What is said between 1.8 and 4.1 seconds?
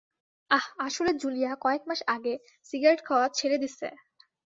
মাস আগে সিগারেট খাওয়া ছেড়ে দিছে।